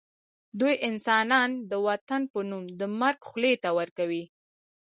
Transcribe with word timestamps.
دوی 0.59 0.73
انسانان 0.89 1.49
د 1.71 1.73
وطن 1.87 2.21
په 2.31 2.39
نوم 2.49 2.63
د 2.79 2.81
مرګ 2.99 3.19
خولې 3.29 3.53
ته 3.63 3.69
ورکوي 3.79 4.23